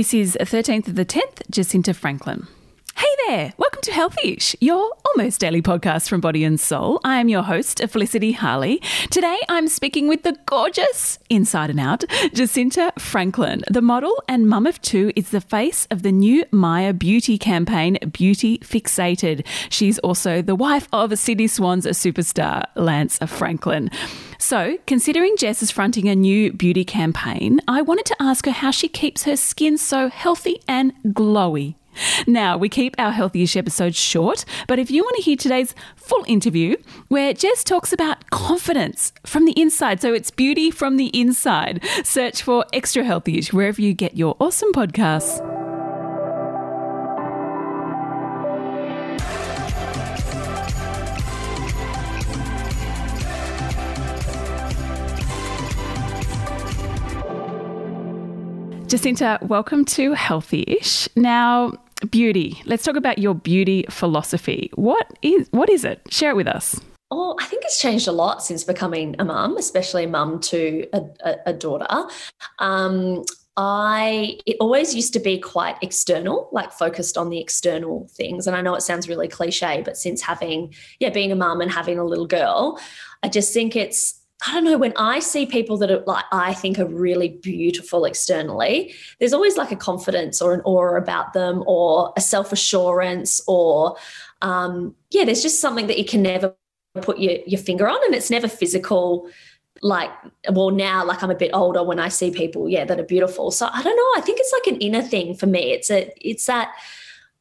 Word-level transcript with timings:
This 0.00 0.14
is 0.14 0.38
13th 0.46 0.88
of 0.88 0.94
the 0.94 1.04
10th, 1.04 1.42
Jesinta 1.52 1.94
Franklin. 1.94 2.46
Hey 2.96 3.16
there! 3.26 3.52
Welcome 3.80 3.94
to 3.94 4.22
Healthyish, 4.22 4.56
your 4.60 4.92
almost 5.06 5.40
daily 5.40 5.62
podcast 5.62 6.10
from 6.10 6.20
Body 6.20 6.44
and 6.44 6.60
Soul. 6.60 7.00
I 7.02 7.18
am 7.18 7.30
your 7.30 7.42
host, 7.42 7.80
Felicity 7.88 8.32
Harley. 8.32 8.82
Today 9.10 9.38
I'm 9.48 9.68
speaking 9.68 10.06
with 10.06 10.22
the 10.22 10.36
gorgeous, 10.44 11.18
inside 11.30 11.70
and 11.70 11.80
out, 11.80 12.00
Jesinta 12.34 12.92
Franklin. 13.00 13.62
The 13.70 13.80
model 13.80 14.22
and 14.28 14.50
mum 14.50 14.66
of 14.66 14.82
two 14.82 15.12
is 15.16 15.30
the 15.30 15.40
face 15.40 15.86
of 15.90 16.02
the 16.02 16.12
new 16.12 16.44
Myer 16.50 16.92
beauty 16.92 17.38
campaign, 17.38 17.96
Beauty 18.12 18.58
Fixated. 18.58 19.46
She's 19.70 19.98
also 20.00 20.42
the 20.42 20.54
wife 20.54 20.86
of 20.92 21.18
Sydney 21.18 21.46
Swans 21.46 21.86
superstar, 21.86 22.64
Lance 22.74 23.18
Franklin. 23.26 23.90
So, 24.38 24.76
considering 24.86 25.36
Jess 25.38 25.62
is 25.62 25.70
fronting 25.70 26.06
a 26.06 26.14
new 26.14 26.52
beauty 26.52 26.84
campaign, 26.84 27.62
I 27.66 27.80
wanted 27.80 28.04
to 28.06 28.16
ask 28.20 28.44
her 28.44 28.52
how 28.52 28.72
she 28.72 28.88
keeps 28.88 29.22
her 29.22 29.36
skin 29.36 29.78
so 29.78 30.10
healthy 30.10 30.60
and 30.68 30.92
glowy. 31.06 31.76
Now, 32.26 32.56
we 32.56 32.68
keep 32.68 32.94
our 32.98 33.12
Healthyish 33.12 33.56
episodes 33.56 33.96
short, 33.96 34.44
but 34.68 34.78
if 34.78 34.90
you 34.90 35.02
want 35.02 35.16
to 35.16 35.22
hear 35.22 35.36
today's 35.36 35.74
full 35.96 36.24
interview, 36.26 36.76
where 37.08 37.32
Jess 37.32 37.64
talks 37.64 37.92
about 37.92 38.30
confidence 38.30 39.12
from 39.24 39.44
the 39.44 39.58
inside, 39.60 40.00
so 40.00 40.12
it's 40.12 40.30
beauty 40.30 40.70
from 40.70 40.96
the 40.96 41.06
inside, 41.08 41.84
search 42.04 42.42
for 42.42 42.64
Extra 42.72 43.04
Healthyish 43.04 43.52
wherever 43.52 43.80
you 43.80 43.94
get 43.94 44.16
your 44.16 44.36
awesome 44.40 44.72
podcasts. 44.72 45.59
Jesinta, 58.90 59.40
welcome 59.42 59.84
to 59.84 60.14
Healthyish. 60.14 61.08
Now, 61.14 61.74
beauty. 62.10 62.60
Let's 62.64 62.82
talk 62.82 62.96
about 62.96 63.20
your 63.20 63.36
beauty 63.36 63.84
philosophy. 63.88 64.68
What 64.74 65.16
is 65.22 65.46
what 65.52 65.70
is 65.70 65.84
it? 65.84 66.00
Share 66.10 66.30
it 66.30 66.34
with 66.34 66.48
us. 66.48 66.80
Oh, 67.12 67.36
I 67.38 67.44
think 67.44 67.62
it's 67.64 67.80
changed 67.80 68.08
a 68.08 68.12
lot 68.12 68.42
since 68.42 68.64
becoming 68.64 69.14
a 69.20 69.24
mum, 69.24 69.56
especially 69.58 70.02
a 70.04 70.08
mum 70.08 70.40
to 70.40 70.88
a, 70.92 71.02
a, 71.24 71.36
a 71.46 71.52
daughter. 71.52 71.86
Um, 72.58 73.22
I 73.56 74.40
it 74.44 74.56
always 74.58 74.92
used 74.92 75.12
to 75.12 75.20
be 75.20 75.38
quite 75.38 75.76
external, 75.82 76.48
like 76.50 76.72
focused 76.72 77.16
on 77.16 77.30
the 77.30 77.38
external 77.38 78.08
things. 78.10 78.48
And 78.48 78.56
I 78.56 78.60
know 78.60 78.74
it 78.74 78.82
sounds 78.82 79.08
really 79.08 79.28
cliche, 79.28 79.82
but 79.84 79.96
since 79.98 80.20
having 80.20 80.74
yeah, 80.98 81.10
being 81.10 81.30
a 81.30 81.36
mum 81.36 81.60
and 81.60 81.70
having 81.70 82.00
a 82.00 82.04
little 82.04 82.26
girl, 82.26 82.80
I 83.22 83.28
just 83.28 83.54
think 83.54 83.76
it's 83.76 84.19
I 84.46 84.54
don't 84.54 84.64
know, 84.64 84.78
when 84.78 84.94
I 84.96 85.18
see 85.18 85.44
people 85.44 85.76
that 85.78 85.90
are 85.90 86.02
like 86.06 86.24
I 86.32 86.54
think 86.54 86.78
are 86.78 86.86
really 86.86 87.28
beautiful 87.28 88.04
externally, 88.04 88.94
there's 89.18 89.34
always 89.34 89.56
like 89.56 89.70
a 89.70 89.76
confidence 89.76 90.40
or 90.40 90.54
an 90.54 90.62
aura 90.64 91.00
about 91.00 91.34
them 91.34 91.62
or 91.66 92.12
a 92.16 92.20
self-assurance 92.20 93.42
or 93.46 93.96
um, 94.42 94.94
yeah, 95.10 95.24
there's 95.24 95.42
just 95.42 95.60
something 95.60 95.86
that 95.88 95.98
you 95.98 96.04
can 96.04 96.22
never 96.22 96.54
put 97.02 97.18
your, 97.18 97.38
your 97.46 97.60
finger 97.60 97.88
on 97.88 97.98
and 98.04 98.14
it's 98.14 98.30
never 98.30 98.48
physical 98.48 99.28
like 99.82 100.10
well 100.52 100.70
now 100.70 101.04
like 101.04 101.22
i'm 101.22 101.30
a 101.30 101.34
bit 101.34 101.52
older 101.54 101.82
when 101.82 101.98
i 101.98 102.08
see 102.08 102.30
people 102.30 102.68
yeah 102.68 102.84
that 102.84 103.00
are 103.00 103.04
beautiful. 103.04 103.50
So 103.50 103.68
i 103.72 103.82
don't 103.82 103.96
know 103.96 104.20
i 104.20 104.20
think 104.20 104.38
it's 104.40 104.52
like 104.52 104.74
an 104.74 104.80
inner 104.80 105.02
thing 105.02 105.34
for 105.34 105.46
me. 105.46 105.72
It's 105.72 105.90
a 105.90 106.12
it's 106.20 106.46
that 106.46 106.72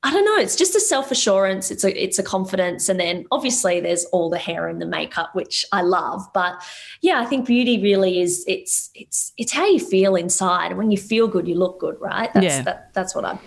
I 0.01 0.13
don't 0.13 0.23
know. 0.23 0.37
It's 0.37 0.55
just 0.55 0.75
a 0.75 0.79
self 0.79 1.11
assurance. 1.11 1.71
It's 1.71 1.83
a 1.83 2.03
it's 2.03 2.17
a 2.17 2.23
confidence, 2.23 2.87
and 2.87 2.97
then 2.97 3.25
obviously 3.31 3.81
there's 3.81 4.05
all 4.05 4.29
the 4.29 4.37
hair 4.37 4.69
and 4.69 4.81
the 4.81 4.85
makeup, 4.85 5.35
which 5.35 5.65
I 5.73 5.81
love. 5.81 6.25
But 6.33 6.63
yeah, 7.01 7.19
I 7.19 7.25
think 7.25 7.45
beauty 7.45 7.81
really 7.81 8.21
is 8.21 8.45
it's 8.47 8.89
it's 8.95 9.33
it's 9.37 9.51
how 9.51 9.65
you 9.67 9.79
feel 9.79 10.15
inside. 10.15 10.67
And 10.67 10.77
when 10.77 10.89
you 10.89 10.97
feel 10.97 11.27
good, 11.27 11.49
you 11.49 11.55
look 11.55 11.81
good, 11.81 11.99
right? 11.99 12.33
That's, 12.33 12.45
yeah. 12.45 12.61
That, 12.61 12.93
that's 12.93 13.13
what 13.13 13.25
I. 13.25 13.37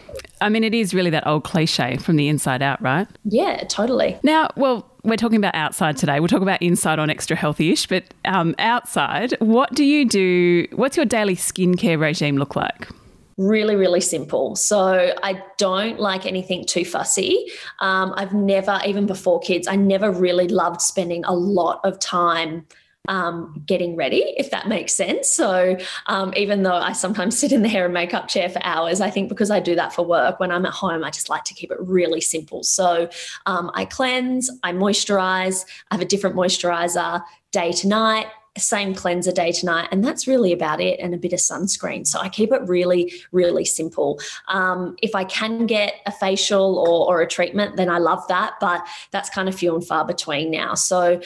I 0.42 0.50
mean, 0.50 0.62
it 0.62 0.75
is 0.75 0.92
really 0.92 1.11
that 1.11 1.27
old 1.27 1.45
cliche 1.45 1.97
from 1.97 2.17
the 2.17 2.28
inside 2.28 2.61
out, 2.61 2.83
right? 2.83 3.08
Yeah, 3.25 3.64
totally. 3.64 4.19
Now, 4.23 4.50
well, 4.55 4.86
we're 5.05 5.17
talking 5.17 5.39
about 5.39 5.55
outside 5.55 5.97
today. 5.97 6.20
We'll 6.20 6.28
talk 6.28 6.42
about 6.42 6.61
inside 6.61 6.98
on 6.98 7.08
extra 7.08 7.35
healthyish, 7.35 7.89
but 7.89 8.05
um, 8.27 8.55
outside, 8.58 9.35
what 9.41 9.73
do 9.73 9.85
you 9.85 10.05
do? 10.05 10.67
What's 10.73 10.98
your 10.98 11.07
daily 11.07 11.35
skincare 11.35 11.98
regime 11.98 12.36
look 12.36 12.57
like? 12.57 12.89
Really, 13.37 13.77
really 13.77 14.01
simple. 14.01 14.57
So 14.57 15.15
I 15.23 15.43
don't 15.59 15.98
like 15.98 16.27
anything 16.27 16.65
too 16.65 16.85
fussy. 16.85 17.47
Um, 17.81 18.13
I've 18.17 18.33
never, 18.33 18.81
even 18.87 19.07
before 19.07 19.41
kids, 19.41 19.67
I 19.67 19.77
never 19.77 20.11
really 20.11 20.48
loved 20.48 20.81
spending 20.81 21.25
a 21.25 21.35
lot 21.35 21.81
of 21.85 21.98
time 21.98 22.67
um, 23.09 23.61
getting 23.67 23.97
ready, 23.97 24.35
if 24.37 24.51
that 24.51 24.69
makes 24.69 24.92
sense. 24.92 25.29
So, 25.29 25.77
um, 26.07 26.33
even 26.37 26.63
though 26.63 26.75
I 26.77 26.92
sometimes 26.92 27.37
sit 27.39 27.53
in 27.53 27.63
the 27.63 27.69
hair 27.69 27.85
and 27.85 27.95
makeup 27.95 28.29
chair 28.29 28.48
for 28.48 28.61
hours, 28.63 29.01
I 29.01 29.11
think 29.11 29.29
because 29.29 29.51
I 29.51 29.61
do 29.61 29.75
that 29.75 29.92
for 29.92 30.05
work, 30.05 30.39
when 30.39 30.53
I'm 30.53 30.67
at 30.67 30.73
home, 30.73 31.03
I 31.03 31.11
just 31.11 31.29
like 31.29 31.45
to 31.45 31.55
keep 31.55 31.71
it 31.71 31.79
really 31.81 32.21
simple. 32.21 32.63
So, 32.63 33.09
um, 33.47 33.71
I 33.75 33.85
cleanse, 33.85 34.51
I 34.63 34.73
moisturize, 34.73 35.65
I 35.91 35.95
have 35.95 36.03
a 36.03 36.07
different 36.07 36.37
moisturizer 36.37 37.23
day 37.51 37.73
to 37.73 37.89
night 37.89 38.27
same 38.58 38.95
cleanser 38.95 39.33
day 39.33 39.51
to 39.52 39.67
night, 39.67 39.89
and 39.90 40.05
that's 40.05 40.27
really 40.27 40.52
about 40.52 40.80
it, 40.80 41.01
and 41.01 41.14
a 41.14 41.18
bit 41.18 41.33
of 41.33 41.39
sunscreen. 41.39 42.07
So 42.07 42.20
I 42.20 42.29
keep 42.29 42.52
it 42.52 42.63
really, 42.67 43.13
really 43.33 43.64
simple. 43.64 44.20
Um, 44.48 44.96
if 45.02 45.14
I 45.14 45.24
can 45.24 45.67
get 45.67 45.95
a 46.07 46.13
facial 46.13 46.79
or, 46.79 47.08
or 47.08 47.23
a 47.23 47.27
treatment, 47.27 47.77
then 47.77 47.89
I 47.89 47.98
love 47.98 48.27
that, 48.29 48.55
but 48.61 48.86
that's 49.11 49.30
kind 49.30 49.48
of 49.48 49.55
few 49.55 49.74
and 49.74 49.86
far 49.86 50.05
between 50.05 50.51
now. 50.51 50.74
So 50.74 51.20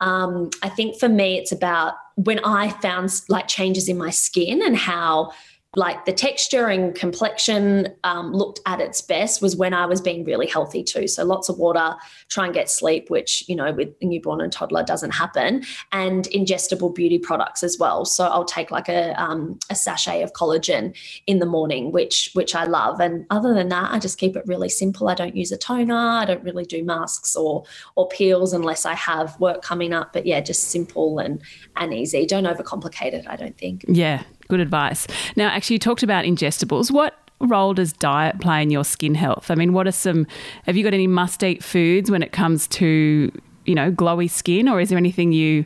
um, 0.00 0.50
I 0.62 0.68
think 0.68 0.98
for 1.00 1.08
me, 1.08 1.38
it's 1.38 1.52
about 1.52 1.94
when 2.14 2.38
I 2.44 2.70
found 2.70 3.20
like 3.28 3.48
changes 3.48 3.88
in 3.88 3.98
my 3.98 4.10
skin 4.10 4.62
and 4.62 4.76
how 4.76 5.32
like 5.76 6.06
the 6.06 6.12
texture 6.12 6.68
and 6.68 6.94
complexion 6.94 7.88
um, 8.02 8.32
looked 8.32 8.58
at 8.64 8.80
its 8.80 9.02
best 9.02 9.42
was 9.42 9.54
when 9.54 9.74
I 9.74 9.84
was 9.84 10.00
being 10.00 10.24
really 10.24 10.46
healthy 10.46 10.82
too. 10.82 11.06
So 11.06 11.24
lots 11.24 11.50
of 11.50 11.58
water, 11.58 11.94
try 12.28 12.46
and 12.46 12.54
get 12.54 12.70
sleep, 12.70 13.10
which, 13.10 13.46
you 13.48 13.54
know, 13.54 13.70
with 13.72 13.90
newborn 14.00 14.40
and 14.40 14.50
toddler 14.50 14.82
doesn't 14.82 15.10
happen, 15.10 15.64
and 15.92 16.24
ingestible 16.30 16.94
beauty 16.94 17.18
products 17.18 17.62
as 17.62 17.76
well. 17.78 18.06
So 18.06 18.24
I'll 18.24 18.46
take 18.46 18.70
like 18.70 18.88
a, 18.88 19.12
um, 19.22 19.58
a 19.68 19.74
sachet 19.74 20.22
of 20.22 20.32
collagen 20.32 20.96
in 21.26 21.38
the 21.38 21.46
morning, 21.46 21.92
which, 21.92 22.30
which 22.32 22.54
I 22.54 22.64
love. 22.64 22.98
And 22.98 23.26
other 23.28 23.52
than 23.52 23.68
that, 23.68 23.92
I 23.92 23.98
just 23.98 24.18
keep 24.18 24.36
it 24.36 24.44
really 24.46 24.70
simple. 24.70 25.08
I 25.08 25.14
don't 25.14 25.36
use 25.36 25.52
a 25.52 25.58
toner. 25.58 25.94
I 25.94 26.24
don't 26.24 26.42
really 26.42 26.64
do 26.64 26.82
masks 26.82 27.36
or, 27.36 27.64
or 27.94 28.08
peels 28.08 28.54
unless 28.54 28.86
I 28.86 28.94
have 28.94 29.38
work 29.38 29.60
coming 29.60 29.92
up. 29.92 30.14
But 30.14 30.24
yeah, 30.24 30.40
just 30.40 30.70
simple 30.70 31.18
and, 31.18 31.42
and 31.76 31.92
easy. 31.92 32.24
Don't 32.24 32.44
overcomplicate 32.44 33.12
it, 33.12 33.26
I 33.28 33.36
don't 33.36 33.58
think. 33.58 33.84
Yeah, 33.86 34.22
Good 34.48 34.60
advice. 34.60 35.06
Now, 35.36 35.48
actually, 35.48 35.74
you 35.74 35.80
talked 35.80 36.02
about 36.02 36.24
ingestibles. 36.24 36.90
What 36.90 37.18
role 37.40 37.74
does 37.74 37.92
diet 37.92 38.40
play 38.40 38.62
in 38.62 38.70
your 38.70 38.84
skin 38.84 39.14
health? 39.14 39.50
I 39.50 39.54
mean, 39.54 39.72
what 39.72 39.86
are 39.86 39.92
some, 39.92 40.26
have 40.64 40.76
you 40.76 40.82
got 40.82 40.94
any 40.94 41.06
must 41.06 41.42
eat 41.42 41.62
foods 41.62 42.10
when 42.10 42.22
it 42.22 42.32
comes 42.32 42.66
to, 42.68 43.30
you 43.66 43.74
know, 43.74 43.92
glowy 43.92 44.28
skin, 44.28 44.68
or 44.68 44.80
is 44.80 44.88
there 44.88 44.98
anything 44.98 45.32
you, 45.32 45.64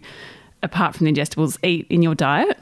apart 0.62 0.96
from 0.96 1.06
the 1.06 1.12
ingestibles, 1.12 1.58
eat 1.64 1.86
in 1.90 2.02
your 2.02 2.14
diet? 2.14 2.58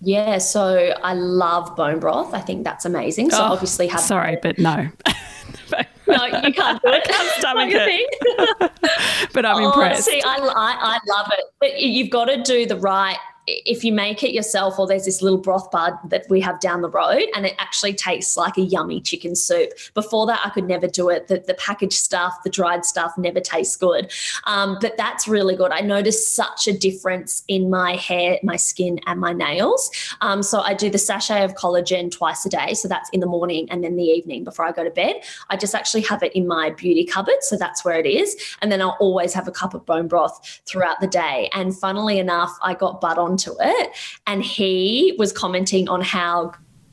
Yeah, 0.00 0.38
so 0.38 0.94
I 1.02 1.14
love 1.14 1.74
bone 1.74 1.98
broth. 1.98 2.32
I 2.32 2.40
think 2.40 2.64
that's 2.64 2.84
amazing. 2.84 3.30
So 3.30 3.38
oh, 3.38 3.52
obviously 3.52 3.88
have 3.88 4.00
Sorry, 4.00 4.38
but 4.40 4.58
no. 4.58 4.88
no, 6.06 6.24
you 6.24 6.52
can't 6.52 6.80
do 6.82 6.88
it. 6.88 7.02
I 7.08 7.12
can't 7.12 7.38
stomach 7.38 7.68
it. 7.72 9.32
but 9.32 9.44
I'm 9.44 9.56
oh, 9.56 9.66
impressed. 9.66 10.04
See, 10.04 10.22
I, 10.24 10.36
I, 10.36 10.76
I 10.80 10.98
love 11.08 11.32
it. 11.32 11.44
But 11.60 11.80
you've 11.80 12.10
got 12.10 12.26
to 12.26 12.42
do 12.42 12.66
the 12.66 12.76
right 12.76 13.18
if 13.64 13.84
you 13.84 13.92
make 13.92 14.22
it 14.22 14.32
yourself, 14.32 14.78
or 14.78 14.86
there's 14.86 15.04
this 15.04 15.22
little 15.22 15.38
broth 15.38 15.70
bar 15.70 15.98
that 16.04 16.26
we 16.28 16.40
have 16.40 16.60
down 16.60 16.82
the 16.82 16.88
road, 16.88 17.24
and 17.34 17.46
it 17.46 17.54
actually 17.58 17.94
tastes 17.94 18.36
like 18.36 18.56
a 18.56 18.62
yummy 18.62 19.00
chicken 19.00 19.34
soup. 19.34 19.70
Before 19.94 20.26
that, 20.26 20.40
I 20.44 20.50
could 20.50 20.66
never 20.66 20.86
do 20.86 21.08
it. 21.08 21.28
The, 21.28 21.42
the 21.46 21.54
packaged 21.54 21.94
stuff, 21.94 22.42
the 22.44 22.50
dried 22.50 22.84
stuff, 22.84 23.16
never 23.16 23.40
tastes 23.40 23.76
good. 23.76 24.12
Um, 24.44 24.78
but 24.80 24.96
that's 24.96 25.26
really 25.26 25.56
good. 25.56 25.72
I 25.72 25.80
noticed 25.80 26.34
such 26.34 26.68
a 26.68 26.76
difference 26.76 27.44
in 27.48 27.70
my 27.70 27.96
hair, 27.96 28.38
my 28.42 28.56
skin, 28.56 29.00
and 29.06 29.20
my 29.20 29.32
nails. 29.32 29.90
Um, 30.20 30.42
so 30.42 30.60
I 30.60 30.74
do 30.74 30.90
the 30.90 30.98
sachet 30.98 31.44
of 31.44 31.54
collagen 31.54 32.10
twice 32.10 32.44
a 32.44 32.48
day. 32.48 32.74
So 32.74 32.88
that's 32.88 33.08
in 33.10 33.20
the 33.20 33.26
morning 33.26 33.68
and 33.70 33.82
then 33.82 33.96
the 33.96 34.04
evening 34.04 34.44
before 34.44 34.66
I 34.66 34.72
go 34.72 34.84
to 34.84 34.90
bed. 34.90 35.16
I 35.48 35.56
just 35.56 35.74
actually 35.74 36.02
have 36.02 36.22
it 36.22 36.32
in 36.34 36.46
my 36.46 36.70
beauty 36.70 37.04
cupboard. 37.04 37.42
So 37.42 37.56
that's 37.56 37.84
where 37.84 37.98
it 37.98 38.06
is. 38.06 38.36
And 38.60 38.70
then 38.70 38.82
I'll 38.82 38.96
always 39.00 39.32
have 39.32 39.48
a 39.48 39.52
cup 39.52 39.74
of 39.74 39.86
bone 39.86 40.08
broth 40.08 40.60
throughout 40.66 41.00
the 41.00 41.06
day. 41.06 41.48
And 41.52 41.76
funnily 41.76 42.18
enough, 42.18 42.56
I 42.62 42.74
got 42.74 43.00
butt 43.00 43.18
on 43.18 43.37
onto 43.38 43.56
it. 43.60 43.90
And 44.26 44.42
he 44.42 45.14
was 45.18 45.32
commenting 45.32 45.88
on 45.88 46.00
how 46.00 46.52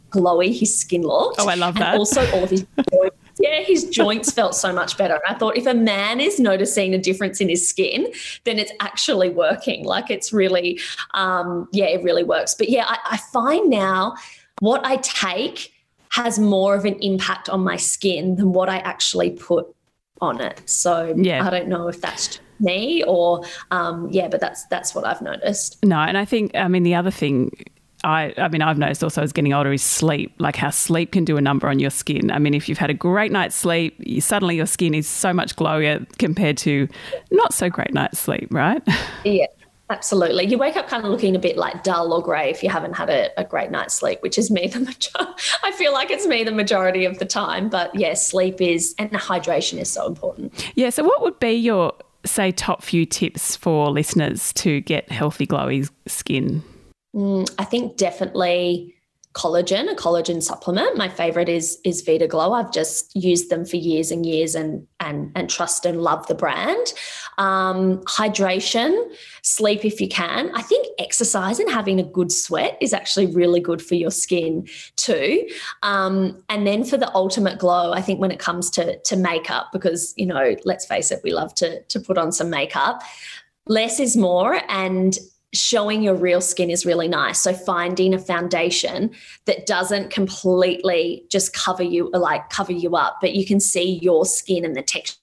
glowy 0.09 0.57
his 0.57 0.77
skin 0.77 1.01
looked. 1.01 1.39
Oh, 1.39 1.47
I 1.47 1.56
love 1.56 1.75
that. 1.75 1.95
Also 1.95 2.30
all 2.31 2.44
of 2.44 2.50
his 2.50 2.65
joints. 2.92 3.18
Yeah, 3.38 3.59
his 3.62 3.89
joints 3.89 4.31
felt 4.31 4.56
so 4.56 4.71
much 4.71 4.97
better. 4.97 5.15
And 5.15 5.24
I 5.27 5.38
thought 5.38 5.57
if 5.57 5.65
a 5.65 5.74
man 5.74 6.21
is 6.21 6.39
noticing 6.39 6.94
a 6.94 6.97
difference 6.97 7.42
in 7.42 7.50
his 7.50 7.68
skin, 7.68 8.07
then 8.45 8.57
it's 8.57 8.71
actually 8.80 9.27
working. 9.30 9.83
Like 9.83 10.09
it's 10.09 10.31
really, 10.31 10.80
um, 11.13 11.68
yeah, 11.74 11.88
it 11.88 12.01
really 12.01 12.24
works. 12.24 12.53
But 12.53 12.69
yeah, 12.69 12.86
I, 12.88 12.98
I 13.03 13.18
find 13.18 13.69
now 13.69 14.15
what 14.62 14.86
I 14.86 14.98
take 14.98 15.74
has 16.12 16.39
more 16.39 16.75
of 16.75 16.86
an 16.86 16.95
impact 17.01 17.50
on 17.50 17.62
my 17.62 17.75
skin 17.75 18.38
than 18.38 18.53
what 18.53 18.69
I 18.69 18.77
actually 18.77 19.31
put 19.31 19.68
on 20.21 20.39
it. 20.39 20.62
So 20.65 21.13
yeah. 21.18 21.45
I 21.45 21.50
don't 21.50 21.68
know 21.68 21.89
if 21.89 22.00
that's 22.00 22.39
me 22.59 23.03
or 23.07 23.43
um, 23.71 24.07
yeah 24.11 24.27
but 24.27 24.39
that's 24.39 24.65
that's 24.67 24.95
what 24.95 25.05
i've 25.05 25.21
noticed 25.21 25.83
no 25.83 25.97
and 25.97 26.17
i 26.17 26.25
think 26.25 26.53
i 26.55 26.67
mean 26.67 26.83
the 26.83 26.95
other 26.95 27.11
thing 27.11 27.51
I, 28.05 28.33
I 28.37 28.49
mean, 28.49 28.61
I've 28.61 28.77
noticed 28.77 29.03
also 29.03 29.23
as 29.23 29.33
getting 29.33 29.51
older 29.53 29.73
is 29.73 29.81
sleep, 29.81 30.33
like 30.37 30.55
how 30.55 30.69
sleep 30.69 31.11
can 31.11 31.25
do 31.25 31.37
a 31.37 31.41
number 31.41 31.67
on 31.67 31.79
your 31.79 31.89
skin. 31.89 32.29
I 32.29 32.37
mean, 32.37 32.53
if 32.53 32.69
you've 32.69 32.77
had 32.77 32.91
a 32.91 32.93
great 32.93 33.31
night's 33.31 33.55
sleep, 33.55 33.95
you, 33.97 34.21
suddenly 34.21 34.55
your 34.55 34.67
skin 34.67 34.93
is 34.93 35.07
so 35.07 35.33
much 35.33 35.55
glowier 35.55 36.05
compared 36.19 36.57
to 36.59 36.87
not 37.31 37.53
so 37.53 37.69
great 37.69 37.93
night's 37.93 38.19
sleep, 38.19 38.47
right? 38.51 38.81
Yeah. 39.23 39.47
Absolutely. 39.89 40.45
You 40.45 40.57
wake 40.57 40.77
up 40.77 40.87
kind 40.87 41.05
of 41.05 41.11
looking 41.11 41.35
a 41.35 41.39
bit 41.39 41.57
like 41.57 41.83
dull 41.83 42.11
or 42.11 42.21
grey 42.21 42.49
if 42.49 42.63
you 42.63 42.69
haven't 42.69 42.93
had 42.93 43.09
a, 43.09 43.29
a 43.39 43.43
great 43.43 43.69
night's 43.69 43.93
sleep, 43.93 44.21
which 44.23 44.37
is 44.37 44.49
me 44.49 44.67
the 44.67 44.79
majority. 44.79 45.33
I 45.63 45.71
feel 45.73 45.93
like 45.93 46.09
it's 46.09 46.25
me 46.25 46.43
the 46.43 46.51
majority 46.51 47.05
of 47.05 47.19
the 47.19 47.25
time. 47.25 47.69
But 47.69 47.93
yes, 47.93 48.01
yeah, 48.01 48.13
sleep 48.13 48.61
is 48.61 48.95
and 48.97 49.11
the 49.11 49.19
hydration 49.19 49.79
is 49.79 49.91
so 49.91 50.07
important. 50.07 50.71
Yeah. 50.75 50.89
So 50.89 51.03
what 51.03 51.21
would 51.21 51.39
be 51.39 51.51
your 51.51 51.93
say 52.25 52.51
top 52.51 52.83
few 52.83 53.06
tips 53.06 53.56
for 53.56 53.89
listeners 53.89 54.54
to 54.54 54.81
get 54.81 55.12
healthy, 55.12 55.48
glowy 55.48 55.89
skin? 56.07 56.63
Mm, 57.16 57.50
I 57.57 57.63
think 57.63 57.98
definitely 57.98 58.95
collagen, 59.35 59.91
a 59.91 59.95
collagen 59.95 60.41
supplement. 60.41 60.97
My 60.97 61.09
favorite 61.09 61.49
is 61.49 61.77
is 61.83 62.01
Vida 62.01 62.25
Glow. 62.25 62.53
I've 62.53 62.71
just 62.71 63.13
used 63.15 63.49
them 63.49 63.65
for 63.65 63.75
years 63.75 64.09
and 64.09 64.25
years 64.25 64.55
and 64.55 64.87
and 65.01 65.31
and 65.35 65.49
trust 65.49 65.85
and 65.85 66.01
love 66.01 66.25
the 66.27 66.35
brand. 66.35 66.93
Um, 67.37 67.99
hydration, 68.05 68.97
sleep 69.43 69.83
if 69.83 69.99
you 69.99 70.07
can. 70.07 70.51
I 70.55 70.61
think 70.61 70.87
exercise 70.99 71.59
and 71.59 71.69
having 71.69 71.99
a 71.99 72.03
good 72.03 72.31
sweat 72.31 72.77
is 72.79 72.93
actually 72.93 73.27
really 73.27 73.59
good 73.59 73.81
for 73.81 73.95
your 73.95 74.11
skin 74.11 74.67
too. 74.95 75.47
Um, 75.83 76.41
and 76.47 76.65
then 76.65 76.85
for 76.85 76.95
the 76.95 77.13
ultimate 77.13 77.59
glow, 77.59 77.91
I 77.91 78.01
think 78.01 78.21
when 78.21 78.31
it 78.31 78.39
comes 78.39 78.69
to 78.71 78.97
to 78.99 79.17
makeup, 79.17 79.67
because 79.73 80.13
you 80.15 80.25
know, 80.25 80.55
let's 80.63 80.85
face 80.85 81.11
it, 81.11 81.19
we 81.23 81.31
love 81.31 81.53
to 81.55 81.81
to 81.83 81.99
put 81.99 82.17
on 82.17 82.31
some 82.31 82.49
makeup. 82.49 83.03
Less 83.67 83.99
is 83.99 84.15
more, 84.15 84.61
and 84.69 85.17
showing 85.55 86.03
your 86.03 86.15
real 86.15 86.41
skin 86.41 86.69
is 86.69 86.85
really 86.85 87.07
nice. 87.07 87.39
So 87.39 87.53
finding 87.53 88.13
a 88.13 88.19
foundation 88.19 89.11
that 89.45 89.65
doesn't 89.65 90.11
completely 90.11 91.25
just 91.29 91.53
cover 91.53 91.83
you 91.83 92.09
like 92.11 92.49
cover 92.49 92.73
you 92.73 92.95
up, 92.95 93.17
but 93.21 93.35
you 93.35 93.45
can 93.45 93.59
see 93.59 93.99
your 94.01 94.25
skin 94.25 94.65
and 94.65 94.75
the 94.75 94.83
texture 94.83 95.17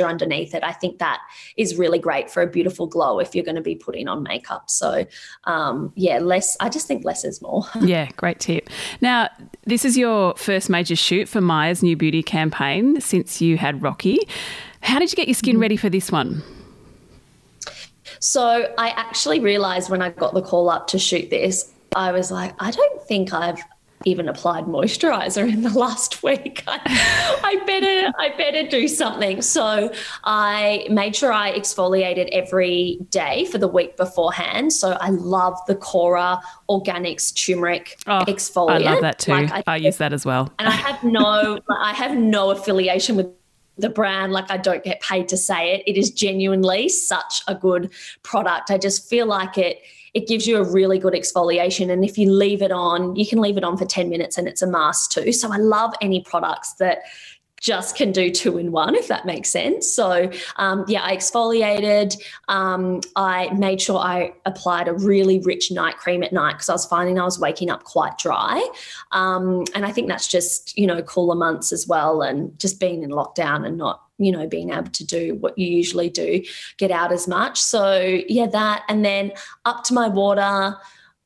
underneath 0.00 0.54
it. 0.54 0.64
I 0.64 0.72
think 0.72 0.98
that 0.98 1.20
is 1.56 1.76
really 1.76 1.98
great 1.98 2.30
for 2.30 2.42
a 2.42 2.46
beautiful 2.46 2.86
glow 2.86 3.18
if 3.18 3.34
you're 3.34 3.44
going 3.44 3.56
to 3.56 3.60
be 3.60 3.74
putting 3.74 4.08
on 4.08 4.22
makeup. 4.22 4.70
So, 4.70 5.04
um, 5.44 5.92
yeah, 5.94 6.18
less, 6.18 6.56
I 6.60 6.70
just 6.70 6.88
think 6.88 7.04
less 7.04 7.24
is 7.24 7.42
more. 7.42 7.64
yeah, 7.80 8.08
great 8.16 8.40
tip. 8.40 8.70
Now, 9.02 9.28
this 9.66 9.84
is 9.84 9.98
your 9.98 10.34
first 10.36 10.70
major 10.70 10.96
shoot 10.96 11.28
for 11.28 11.42
Myer's 11.42 11.82
new 11.82 11.96
beauty 11.96 12.22
campaign 12.22 13.00
since 13.00 13.42
you 13.42 13.58
had 13.58 13.82
Rocky. 13.82 14.18
How 14.80 14.98
did 14.98 15.12
you 15.12 15.16
get 15.16 15.28
your 15.28 15.34
skin 15.34 15.54
mm-hmm. 15.54 15.62
ready 15.62 15.76
for 15.76 15.90
this 15.90 16.10
one? 16.10 16.42
So 18.24 18.72
I 18.78 18.88
actually 18.88 19.40
realized 19.40 19.90
when 19.90 20.00
I 20.00 20.08
got 20.08 20.32
the 20.32 20.40
call 20.40 20.70
up 20.70 20.86
to 20.88 20.98
shoot 20.98 21.28
this, 21.28 21.70
I 21.94 22.10
was 22.10 22.30
like, 22.30 22.54
I 22.58 22.70
don't 22.70 23.02
think 23.02 23.34
I've 23.34 23.60
even 24.06 24.30
applied 24.30 24.64
moisturizer 24.64 25.46
in 25.46 25.62
the 25.62 25.70
last 25.78 26.22
week. 26.22 26.62
I, 26.66 26.80
I, 27.44 27.62
better 27.66 28.12
I 28.18 28.30
better 28.30 28.66
do 28.66 28.88
something. 28.88 29.42
So 29.42 29.92
I 30.24 30.86
made 30.90 31.14
sure 31.14 31.34
I 31.34 31.52
exfoliated 31.52 32.30
every 32.32 32.98
day 33.10 33.44
for 33.44 33.58
the 33.58 33.68
week 33.68 33.98
beforehand. 33.98 34.72
So 34.72 34.92
I 34.92 35.10
love 35.10 35.58
the 35.66 35.74
Kora 35.74 36.40
Organics 36.70 37.30
turmeric 37.34 37.98
oh, 38.06 38.24
exfoliant. 38.26 38.86
I 38.86 38.92
love 38.92 39.02
that 39.02 39.18
too. 39.18 39.32
Like 39.32 39.52
I, 39.52 39.62
I 39.66 39.76
use 39.76 39.98
that 39.98 40.14
as 40.14 40.24
well. 40.24 40.50
And 40.58 40.66
I 40.66 40.72
have 40.72 41.04
no 41.04 41.60
I 41.70 41.92
have 41.92 42.16
no 42.16 42.52
affiliation 42.52 43.16
with 43.16 43.28
the 43.76 43.90
brand 43.90 44.32
like 44.32 44.50
i 44.50 44.56
don't 44.56 44.84
get 44.84 45.00
paid 45.00 45.28
to 45.28 45.36
say 45.36 45.74
it. 45.74 45.82
It 45.86 45.96
is 45.96 46.10
genuinely 46.10 46.88
such 46.88 47.42
a 47.48 47.54
good 47.54 47.90
product. 48.22 48.70
I 48.70 48.78
just 48.78 49.08
feel 49.08 49.26
like 49.26 49.58
it 49.58 49.80
it 50.14 50.28
gives 50.28 50.46
you 50.46 50.58
a 50.58 50.62
really 50.62 51.00
good 51.00 51.12
exfoliation. 51.12 51.90
And 51.90 52.04
if 52.04 52.16
you 52.16 52.30
leave 52.30 52.62
it 52.62 52.70
on 52.70 53.16
you 53.16 53.26
can 53.26 53.40
leave 53.40 53.56
it 53.56 53.64
on 53.64 53.76
for 53.76 53.84
10 53.84 54.08
minutes 54.08 54.38
and 54.38 54.46
it's 54.46 54.62
a 54.62 54.66
mask 54.66 55.10
too. 55.10 55.32
So 55.32 55.52
i 55.52 55.56
love 55.56 55.92
any 56.00 56.20
products 56.22 56.74
that 56.74 56.98
just 57.64 57.96
can 57.96 58.12
do 58.12 58.30
two 58.30 58.58
in 58.58 58.72
one, 58.72 58.94
if 58.94 59.08
that 59.08 59.24
makes 59.24 59.48
sense. 59.48 59.90
So, 59.90 60.30
um, 60.56 60.84
yeah, 60.86 61.02
I 61.02 61.16
exfoliated. 61.16 62.14
Um, 62.48 63.00
I 63.16 63.48
made 63.54 63.80
sure 63.80 63.98
I 63.98 64.34
applied 64.44 64.86
a 64.86 64.92
really 64.92 65.38
rich 65.40 65.72
night 65.72 65.96
cream 65.96 66.22
at 66.22 66.30
night 66.30 66.52
because 66.52 66.68
I 66.68 66.74
was 66.74 66.84
finding 66.84 67.18
I 67.18 67.24
was 67.24 67.40
waking 67.40 67.70
up 67.70 67.84
quite 67.84 68.18
dry. 68.18 68.62
Um, 69.12 69.64
and 69.74 69.86
I 69.86 69.92
think 69.92 70.08
that's 70.08 70.28
just, 70.28 70.76
you 70.76 70.86
know, 70.86 71.00
cooler 71.02 71.34
months 71.34 71.72
as 71.72 71.88
well 71.88 72.20
and 72.20 72.56
just 72.58 72.78
being 72.78 73.02
in 73.02 73.10
lockdown 73.10 73.66
and 73.66 73.78
not 73.78 74.02
you 74.18 74.30
know 74.30 74.46
being 74.46 74.70
able 74.70 74.90
to 74.90 75.04
do 75.04 75.34
what 75.40 75.58
you 75.58 75.66
usually 75.66 76.08
do 76.08 76.40
get 76.76 76.92
out 76.92 77.10
as 77.10 77.26
much 77.26 77.60
so 77.60 77.98
yeah 78.28 78.46
that 78.46 78.84
and 78.88 79.04
then 79.04 79.32
up 79.64 79.82
to 79.82 79.92
my 79.92 80.06
water 80.06 80.76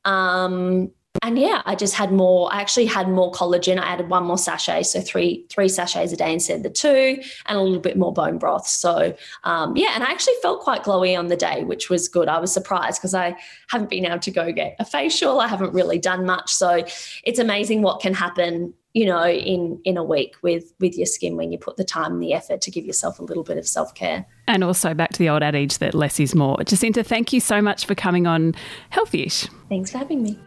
um 0.05 0.89
and 1.21 1.37
yeah, 1.37 1.61
I 1.65 1.75
just 1.75 1.93
had 1.93 2.11
more. 2.11 2.51
I 2.53 2.61
actually 2.61 2.85
had 2.85 3.09
more 3.09 3.31
collagen. 3.31 3.79
I 3.79 3.85
added 3.85 4.09
one 4.09 4.25
more 4.25 4.37
sachet, 4.37 4.83
so 4.83 5.01
three 5.01 5.45
three 5.49 5.69
sachets 5.69 6.11
a 6.11 6.17
day 6.17 6.33
instead 6.33 6.57
of 6.57 6.63
the 6.63 6.69
two, 6.69 7.21
and 7.45 7.57
a 7.57 7.61
little 7.61 7.79
bit 7.79 7.97
more 7.97 8.13
bone 8.13 8.37
broth. 8.37 8.67
So 8.67 9.15
um, 9.43 9.75
yeah, 9.75 9.91
and 9.95 10.03
I 10.03 10.11
actually 10.11 10.35
felt 10.41 10.61
quite 10.61 10.83
glowy 10.83 11.17
on 11.17 11.27
the 11.27 11.35
day, 11.35 11.63
which 11.63 11.89
was 11.89 12.07
good. 12.07 12.27
I 12.27 12.39
was 12.39 12.53
surprised 12.53 12.99
because 12.99 13.13
I 13.13 13.35
haven't 13.69 13.89
been 13.89 14.05
able 14.05 14.19
to 14.19 14.31
go 14.31 14.51
get 14.51 14.75
a 14.79 14.85
facial. 14.85 15.39
I 15.39 15.47
haven't 15.47 15.73
really 15.73 15.99
done 15.99 16.25
much, 16.25 16.51
so 16.51 16.83
it's 17.23 17.39
amazing 17.39 17.81
what 17.81 17.99
can 18.01 18.13
happen. 18.13 18.73
You 18.93 19.05
know, 19.05 19.27
in 19.27 19.79
in 19.85 19.97
a 19.97 20.03
week 20.03 20.35
with 20.41 20.73
with 20.79 20.97
your 20.97 21.05
skin 21.05 21.37
when 21.37 21.51
you 21.51 21.59
put 21.59 21.77
the 21.77 21.83
time 21.83 22.13
and 22.13 22.23
the 22.23 22.33
effort 22.33 22.61
to 22.61 22.71
give 22.71 22.85
yourself 22.85 23.19
a 23.19 23.23
little 23.23 23.43
bit 23.43 23.57
of 23.57 23.67
self 23.67 23.93
care. 23.93 24.25
And 24.47 24.63
also 24.63 24.95
back 24.95 25.11
to 25.13 25.19
the 25.19 25.29
old 25.29 25.43
adage 25.43 25.77
that 25.77 25.93
less 25.93 26.19
is 26.19 26.33
more. 26.33 26.57
Jesinta, 26.57 27.05
thank 27.05 27.31
you 27.31 27.39
so 27.39 27.61
much 27.61 27.85
for 27.85 27.93
coming 27.93 28.25
on 28.25 28.55
Healthyish. 28.91 29.47
Thanks 29.69 29.91
for 29.91 29.99
having 29.99 30.23
me. 30.23 30.39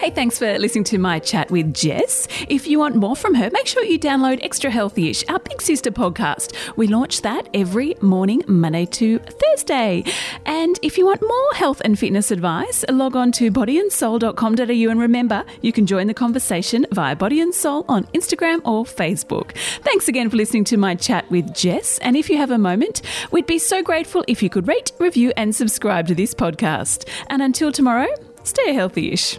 Hey, 0.00 0.08
thanks 0.08 0.38
for 0.38 0.58
listening 0.58 0.84
to 0.84 0.96
my 0.96 1.18
chat 1.18 1.50
with 1.50 1.74
Jess. 1.74 2.26
If 2.48 2.66
you 2.66 2.78
want 2.78 2.94
more 2.94 3.14
from 3.14 3.34
her, 3.34 3.50
make 3.52 3.66
sure 3.66 3.84
you 3.84 3.98
download 3.98 4.42
Extra 4.42 4.70
Healthyish, 4.70 5.30
our 5.30 5.38
big 5.40 5.60
sister 5.60 5.90
podcast. 5.90 6.56
We 6.74 6.86
launch 6.86 7.20
that 7.20 7.50
every 7.52 7.94
morning, 8.00 8.42
Monday 8.46 8.86
to 8.86 9.18
Thursday. 9.18 10.04
And 10.46 10.78
if 10.80 10.96
you 10.96 11.04
want 11.04 11.20
more 11.20 11.52
health 11.52 11.82
and 11.84 11.98
fitness 11.98 12.30
advice, 12.30 12.82
log 12.88 13.14
on 13.14 13.30
to 13.32 13.50
bodyandsoul.com.au 13.50 14.90
and 14.90 14.98
remember, 14.98 15.44
you 15.60 15.70
can 15.70 15.84
join 15.84 16.06
the 16.06 16.14
conversation 16.14 16.86
via 16.92 17.14
Body 17.14 17.42
and 17.42 17.54
Soul 17.54 17.84
on 17.86 18.04
Instagram 18.14 18.62
or 18.64 18.86
Facebook. 18.86 19.52
Thanks 19.82 20.08
again 20.08 20.30
for 20.30 20.38
listening 20.38 20.64
to 20.64 20.78
my 20.78 20.94
chat 20.94 21.30
with 21.30 21.54
Jess. 21.54 21.98
And 21.98 22.16
if 22.16 22.30
you 22.30 22.38
have 22.38 22.50
a 22.50 22.56
moment, 22.56 23.02
we'd 23.32 23.44
be 23.44 23.58
so 23.58 23.82
grateful 23.82 24.24
if 24.26 24.42
you 24.42 24.48
could 24.48 24.66
rate, 24.66 24.92
review, 24.98 25.34
and 25.36 25.54
subscribe 25.54 26.06
to 26.06 26.14
this 26.14 26.32
podcast. 26.32 27.06
And 27.26 27.42
until 27.42 27.70
tomorrow, 27.70 28.08
stay 28.44 28.72
healthy-ish. 28.72 29.38